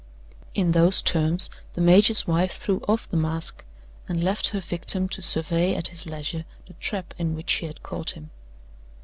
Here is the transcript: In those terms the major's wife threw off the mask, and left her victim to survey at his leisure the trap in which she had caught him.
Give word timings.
In 0.55 0.71
those 0.71 0.99
terms 0.99 1.51
the 1.73 1.79
major's 1.81 2.25
wife 2.25 2.57
threw 2.57 2.79
off 2.87 3.07
the 3.07 3.15
mask, 3.15 3.63
and 4.09 4.23
left 4.23 4.47
her 4.47 4.59
victim 4.59 5.07
to 5.09 5.21
survey 5.21 5.75
at 5.75 5.89
his 5.89 6.07
leisure 6.07 6.45
the 6.65 6.73
trap 6.79 7.13
in 7.19 7.35
which 7.35 7.51
she 7.51 7.67
had 7.67 7.83
caught 7.83 8.17
him. 8.17 8.31